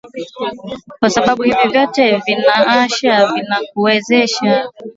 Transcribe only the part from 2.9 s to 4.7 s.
vinakuwezesha